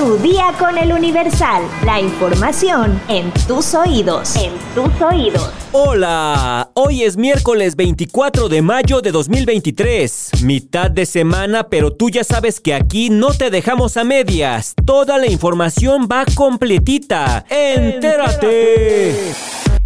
[0.00, 1.62] Tu día con el Universal.
[1.84, 4.34] La información en tus oídos.
[4.34, 5.52] En tus oídos.
[5.72, 10.42] Hola, hoy es miércoles 24 de mayo de 2023.
[10.42, 14.74] Mitad de semana, pero tú ya sabes que aquí no te dejamos a medias.
[14.86, 17.44] Toda la información va completita.
[17.50, 19.34] Entérate.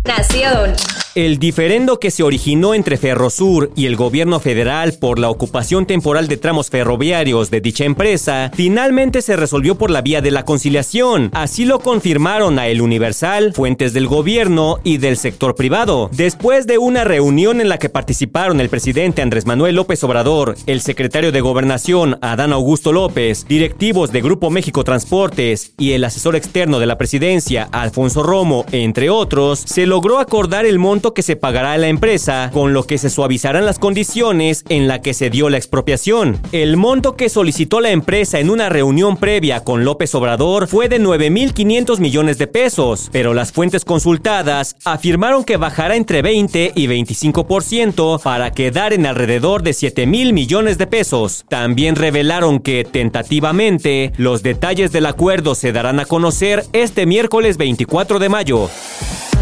[0.05, 0.75] Nación.
[1.15, 6.27] El diferendo que se originó entre Ferrosur y el gobierno federal por la ocupación temporal
[6.27, 11.31] de tramos ferroviarios de dicha empresa finalmente se resolvió por la vía de la conciliación.
[11.33, 16.11] Así lo confirmaron a El Universal, fuentes del gobierno y del sector privado.
[16.13, 20.81] Después de una reunión en la que participaron el presidente Andrés Manuel López Obrador, el
[20.81, 26.81] secretario de Gobernación Adán Augusto López, directivos de Grupo México Transportes y el asesor externo
[26.81, 31.73] de la presidencia Alfonso Romo, entre otros, se logró acordar el monto que se pagará
[31.73, 35.51] a la empresa, con lo que se suavizarán las condiciones en la que se dio
[35.51, 36.41] la expropiación.
[36.53, 41.01] El monto que solicitó la empresa en una reunión previa con López Obrador fue de
[41.01, 48.23] 9.500 millones de pesos, pero las fuentes consultadas afirmaron que bajará entre 20 y 25%
[48.23, 51.45] para quedar en alrededor de 7.000 millones de pesos.
[51.49, 58.19] También revelaron que, tentativamente, los detalles del acuerdo se darán a conocer este miércoles 24
[58.19, 58.71] de mayo.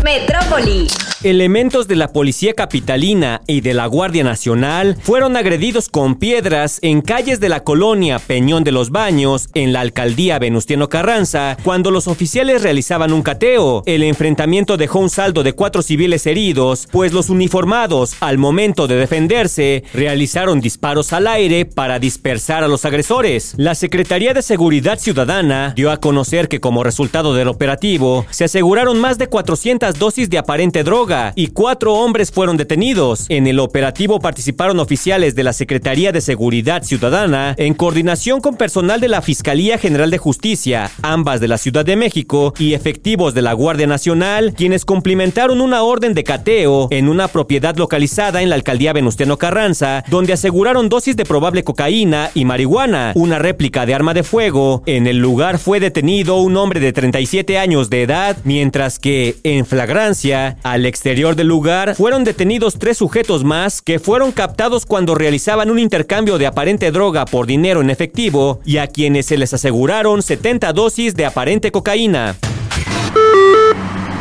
[0.03, 0.89] Metrópoli.
[1.25, 7.01] Elementos de la Policía Capitalina y de la Guardia Nacional fueron agredidos con piedras en
[7.01, 12.09] calles de la colonia Peñón de los Baños, en la alcaldía Venustiano Carranza, cuando los
[12.09, 13.85] oficiales realizaban un cateo.
[13.87, 18.97] El enfrentamiento dejó un saldo de cuatro civiles heridos, pues los uniformados, al momento de
[18.97, 23.55] defenderse, realizaron disparos al aire para dispersar a los agresores.
[23.59, 28.99] La Secretaría de Seguridad Ciudadana dio a conocer que como resultado del operativo, se aseguraron
[28.99, 33.27] más de 400 dosis de aparente droga y cuatro hombres fueron detenidos.
[33.29, 39.01] En el operativo participaron oficiales de la Secretaría de Seguridad Ciudadana en coordinación con personal
[39.01, 43.43] de la Fiscalía General de Justicia, ambas de la Ciudad de México, y efectivos de
[43.43, 48.55] la Guardia Nacional, quienes cumplimentaron una orden de cateo en una propiedad localizada en la
[48.55, 54.15] alcaldía Venustiano Carranza, donde aseguraron dosis de probable cocaína y marihuana, una réplica de arma
[54.15, 54.83] de fuego.
[54.87, 59.67] En el lugar fue detenido un hombre de 37 años de edad, mientras que, en
[59.67, 65.69] flagrancia, al exterior del lugar fueron detenidos tres sujetos más que fueron captados cuando realizaban
[65.69, 70.23] un intercambio de aparente droga por dinero en efectivo y a quienes se les aseguraron
[70.23, 72.37] 70 dosis de aparente cocaína.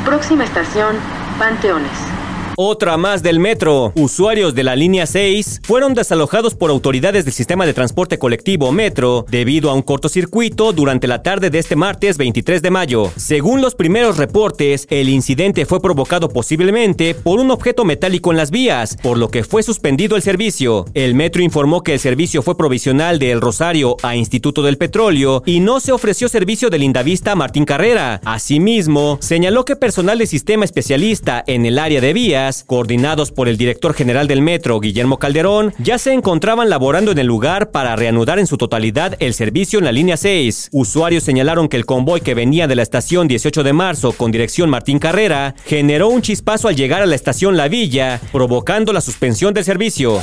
[0.03, 0.96] Próxima estación,
[1.38, 2.21] Panteones.
[2.58, 3.94] Otra más del metro.
[3.96, 9.26] Usuarios de la línea 6 fueron desalojados por autoridades del sistema de transporte colectivo Metro
[9.30, 13.12] debido a un cortocircuito durante la tarde de este martes 23 de mayo.
[13.16, 18.52] Según los primeros reportes, el incidente fue provocado posiblemente por un objeto metálico en las
[18.52, 20.86] vías, por lo que fue suspendido el servicio.
[20.94, 25.42] El Metro informó que el servicio fue provisional de El Rosario a Instituto del Petróleo
[25.46, 28.20] y no se ofreció servicio del Indavista Martín Carrera.
[28.26, 33.57] Asimismo, señaló que personal de sistema especialista en el área de vías coordinados por el
[33.57, 38.40] director general del metro, Guillermo Calderón, ya se encontraban laborando en el lugar para reanudar
[38.40, 40.69] en su totalidad el servicio en la línea 6.
[40.72, 44.69] Usuarios señalaron que el convoy que venía de la estación 18 de marzo con dirección
[44.69, 49.53] Martín Carrera generó un chispazo al llegar a la estación La Villa, provocando la suspensión
[49.53, 50.19] del servicio.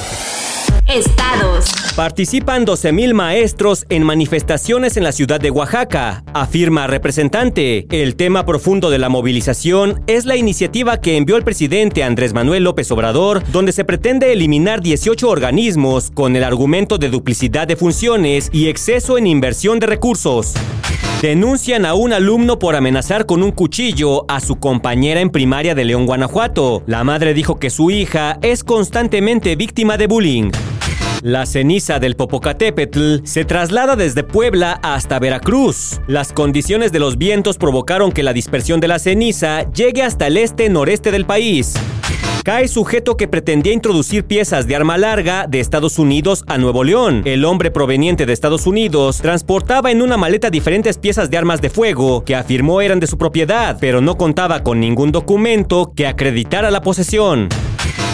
[0.88, 1.66] Estados.
[1.96, 7.86] Participan 12.000 maestros en manifestaciones en la ciudad de Oaxaca, afirma representante.
[7.90, 12.64] El tema profundo de la movilización es la iniciativa que envió el presidente Andrés Manuel
[12.64, 18.48] López Obrador, donde se pretende eliminar 18 organismos con el argumento de duplicidad de funciones
[18.50, 20.54] y exceso en inversión de recursos.
[21.20, 25.84] Denuncian a un alumno por amenazar con un cuchillo a su compañera en primaria de
[25.84, 26.84] León, Guanajuato.
[26.86, 30.52] La madre dijo que su hija es constantemente víctima de bullying.
[31.22, 36.00] La ceniza del Popocatépetl se traslada desde Puebla hasta Veracruz.
[36.06, 40.36] Las condiciones de los vientos provocaron que la dispersión de la ceniza llegue hasta el
[40.36, 41.74] este-noreste del país.
[42.44, 47.22] Cae sujeto que pretendía introducir piezas de arma larga de Estados Unidos a Nuevo León.
[47.24, 51.68] El hombre proveniente de Estados Unidos transportaba en una maleta diferentes piezas de armas de
[51.68, 56.70] fuego que afirmó eran de su propiedad, pero no contaba con ningún documento que acreditara
[56.70, 57.48] la posesión.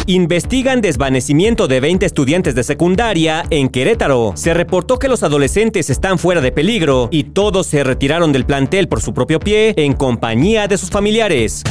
[0.06, 4.32] Investigan desvanecimiento de 20 estudiantes de secundaria en Querétaro.
[4.36, 8.86] Se reportó que los adolescentes están fuera de peligro y todos se retiraron del plantel
[8.86, 11.62] por su propio pie en compañía de sus familiares.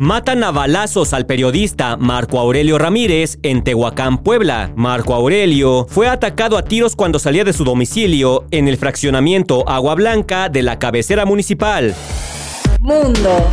[0.00, 4.72] Matan a balazos al periodista Marco Aurelio Ramírez en Tehuacán, Puebla.
[4.74, 9.94] Marco Aurelio fue atacado a tiros cuando salía de su domicilio en el fraccionamiento Agua
[9.94, 11.94] Blanca de la cabecera municipal.
[12.80, 13.46] Mundo.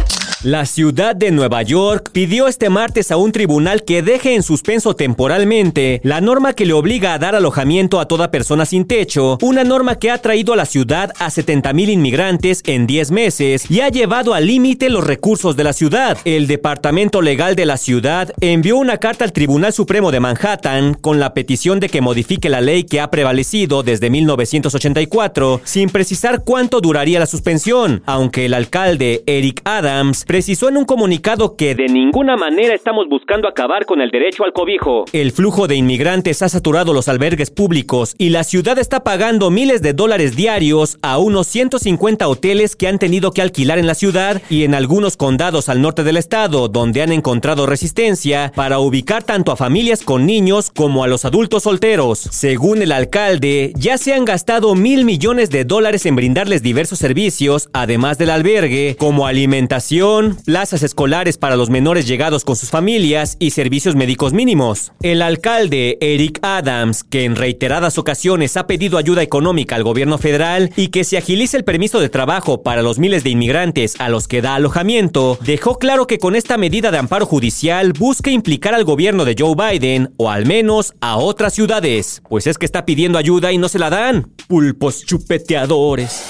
[0.43, 4.95] La ciudad de Nueva York pidió este martes a un tribunal que deje en suspenso
[4.95, 9.63] temporalmente la norma que le obliga a dar alojamiento a toda persona sin techo, una
[9.63, 13.81] norma que ha traído a la ciudad a 70 mil inmigrantes en 10 meses y
[13.81, 16.19] ha llevado al límite los recursos de la ciudad.
[16.23, 21.19] El Departamento Legal de la ciudad envió una carta al Tribunal Supremo de Manhattan con
[21.19, 26.79] la petición de que modifique la ley que ha prevalecido desde 1984 sin precisar cuánto
[26.79, 32.35] duraría la suspensión, aunque el alcalde Eric Adams precisó en un comunicado que de ninguna
[32.35, 35.05] manera estamos buscando acabar con el derecho al cobijo.
[35.13, 39.81] El flujo de inmigrantes ha saturado los albergues públicos y la ciudad está pagando miles
[39.81, 44.41] de dólares diarios a unos 150 hoteles que han tenido que alquilar en la ciudad
[44.49, 49.51] y en algunos condados al norte del estado, donde han encontrado resistencia para ubicar tanto
[49.51, 52.19] a familias con niños como a los adultos solteros.
[52.19, 57.69] Según el alcalde, ya se han gastado mil millones de dólares en brindarles diversos servicios,
[57.71, 63.51] además del albergue, como alimentación, plazas escolares para los menores llegados con sus familias y
[63.51, 64.91] servicios médicos mínimos.
[65.01, 70.71] El alcalde Eric Adams, que en reiteradas ocasiones ha pedido ayuda económica al gobierno federal
[70.75, 74.27] y que se agilice el permiso de trabajo para los miles de inmigrantes a los
[74.27, 78.83] que da alojamiento, dejó claro que con esta medida de amparo judicial busca implicar al
[78.83, 83.17] gobierno de Joe Biden o al menos a otras ciudades, pues es que está pidiendo
[83.17, 84.31] ayuda y no se la dan.
[84.47, 86.23] Pulpos chupeteadores.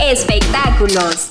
[0.00, 1.30] Espectáculos.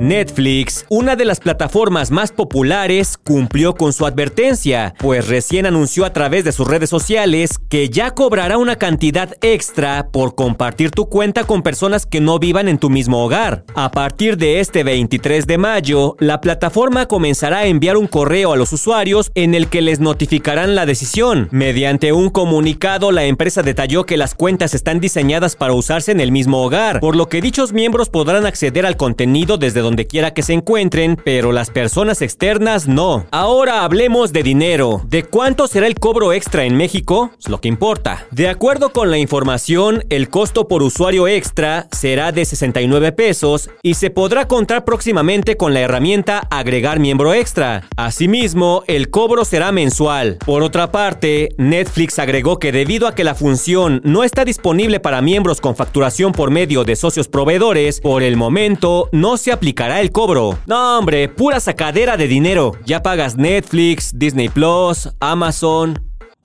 [0.00, 6.12] Netflix, una de las plataformas más populares, cumplió con su advertencia, pues recién anunció a
[6.14, 11.44] través de sus redes sociales que ya cobrará una cantidad extra por compartir tu cuenta
[11.44, 13.64] con personas que no vivan en tu mismo hogar.
[13.74, 18.56] A partir de este 23 de mayo, la plataforma comenzará a enviar un correo a
[18.56, 21.48] los usuarios en el que les notificarán la decisión.
[21.50, 26.32] Mediante un comunicado, la empresa detalló que las cuentas están diseñadas para usarse en el
[26.32, 30.32] mismo hogar, por lo que dichos miembros podrán acceder al contenido desde donde donde quiera
[30.32, 33.26] que se encuentren, pero las personas externas no.
[33.32, 35.02] Ahora hablemos de dinero.
[35.04, 37.32] ¿De cuánto será el cobro extra en México?
[37.40, 38.24] Es lo que importa.
[38.30, 43.94] De acuerdo con la información, el costo por usuario extra será de 69 pesos y
[43.94, 47.88] se podrá contar próximamente con la herramienta agregar miembro extra.
[47.96, 50.38] Asimismo, el cobro será mensual.
[50.46, 55.20] Por otra parte, Netflix agregó que debido a que la función no está disponible para
[55.20, 60.12] miembros con facturación por medio de socios proveedores, por el momento no se aplica el
[60.12, 60.58] cobro.
[60.66, 62.72] No, hombre, pura sacadera de dinero.
[62.84, 66.00] Ya pagas Netflix, Disney Plus, Amazon.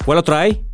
[0.05, 0.65] ¿Cuál otro hay?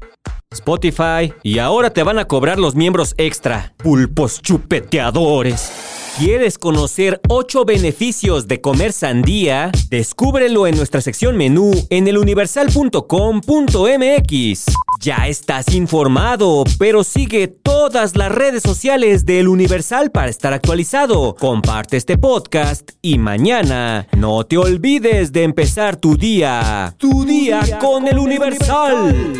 [0.51, 1.33] Spotify.
[1.43, 3.73] Y ahora te van a cobrar los miembros extra.
[3.77, 5.71] Pulpos chupeteadores.
[6.17, 9.71] ¿Quieres conocer 8 beneficios de comer sandía?
[9.89, 14.65] Descúbrelo en nuestra sección menú en eluniversal.com.mx.
[14.99, 17.47] Ya estás informado, pero sigue
[17.81, 21.33] todas las redes sociales del Universal para estar actualizado.
[21.33, 26.93] Comparte este podcast y mañana no te olvides de empezar tu día.
[26.99, 29.33] Tu día con el Universal.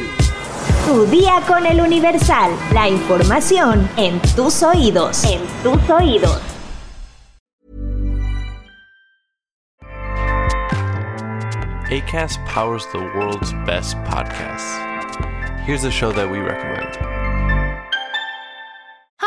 [0.87, 2.49] Tu día con el Universal.
[2.73, 5.23] La información en tus oídos.
[5.23, 6.39] En tus oídos.
[11.91, 14.79] ACAST powers the world's best podcasts.
[15.67, 17.20] Here's a show that we recommend.